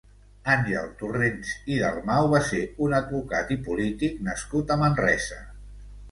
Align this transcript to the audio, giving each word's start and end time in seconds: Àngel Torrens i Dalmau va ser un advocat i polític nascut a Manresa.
Àngel 0.51 0.85
Torrens 1.01 1.51
i 1.73 1.75
Dalmau 1.81 2.29
va 2.31 2.39
ser 2.47 2.61
un 2.85 2.95
advocat 2.99 3.51
i 3.57 3.57
polític 3.67 4.17
nascut 4.29 4.73
a 4.77 4.79
Manresa. 4.85 5.39